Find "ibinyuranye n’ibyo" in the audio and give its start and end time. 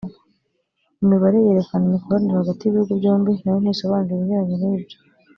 4.15-4.97